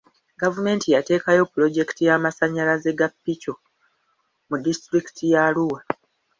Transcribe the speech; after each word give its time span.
Gavumenti 0.41 0.87
yateekayo 0.95 1.41
pulojekiti 1.51 2.01
y'amasanyalaze 2.07 2.89
ga 2.99 3.07
pico 3.23 3.53
mu 4.47 4.55
disitulikiti 4.63 5.23
ye 5.31 5.37
Arua. 5.47 5.79